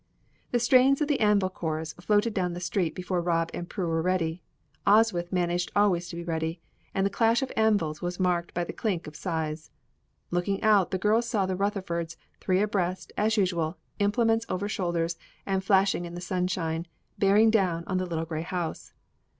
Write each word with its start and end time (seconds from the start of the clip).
The 0.49 0.57
strains 0.57 0.99
of 1.01 1.07
the 1.09 1.19
anvil 1.19 1.51
chorus 1.51 1.93
floated 1.93 2.33
down 2.33 2.53
the 2.53 2.59
street 2.59 2.95
before 2.95 3.21
Rob 3.21 3.51
and 3.53 3.69
Prue 3.69 3.85
were 3.87 4.01
ready 4.01 4.41
Oswyth 4.87 5.31
managed 5.31 5.71
always 5.75 6.07
to 6.09 6.15
be 6.15 6.23
ready 6.23 6.59
and 6.91 7.05
the 7.05 7.11
clash 7.11 7.43
of 7.43 7.51
anvils 7.55 8.01
was 8.01 8.19
marked 8.19 8.51
by 8.55 8.63
the 8.63 8.73
click 8.73 9.05
of 9.05 9.15
scythes. 9.15 9.69
Looking 10.31 10.59
out, 10.63 10.89
the 10.89 10.97
girls 10.97 11.27
saw 11.29 11.45
the 11.45 11.55
Rutherfords, 11.55 12.17
three 12.39 12.63
abreast, 12.63 13.11
as 13.15 13.37
usual, 13.37 13.77
implements 13.99 14.47
over 14.49 14.67
shoulders 14.67 15.19
and 15.45 15.63
flashing 15.63 16.05
in 16.05 16.15
the 16.15 16.19
sunshine, 16.19 16.87
bearing 17.19 17.51
down 17.51 17.83
on 17.85 17.99
the 17.99 18.07
little 18.07 18.25
grey 18.25 18.41
house. 18.41 18.93